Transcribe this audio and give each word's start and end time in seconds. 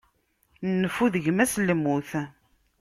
Nnfu, 0.71 1.05
d 1.13 1.15
gma-s 1.23 1.53
n 1.57 1.63
lmut. 1.69 2.11